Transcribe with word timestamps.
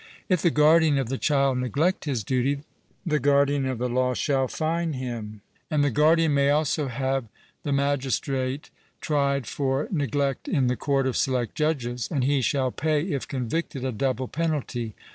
If 0.29 0.41
the 0.41 0.49
guardian 0.49 0.97
of 0.97 1.09
the 1.09 1.19
child 1.19 1.59
neglect 1.59 2.05
his 2.05 2.23
duty, 2.23 2.63
the 3.05 3.19
guardian 3.19 3.67
of 3.67 3.77
the 3.77 3.87
law 3.87 4.15
shall 4.15 4.47
fine 4.47 4.93
him; 4.93 5.41
and 5.69 5.83
the 5.83 5.91
guardian 5.91 6.33
may 6.33 6.49
also 6.49 6.87
have 6.87 7.25
the 7.61 7.71
magistrate 7.71 8.71
tried 8.99 9.45
for 9.45 9.87
neglect 9.91 10.47
in 10.47 10.65
the 10.65 10.75
court 10.75 11.05
of 11.05 11.15
select 11.15 11.53
judges, 11.53 12.09
and 12.09 12.23
he 12.23 12.41
shall 12.41 12.71
pay, 12.71 13.03
if 13.11 13.27
convicted, 13.27 13.85
a 13.85 13.91
double 13.91 14.27
penalty. 14.27 14.95